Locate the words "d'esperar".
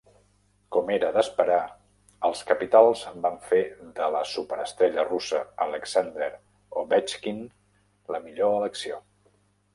1.17-1.57